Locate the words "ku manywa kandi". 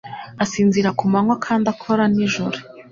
0.97-1.65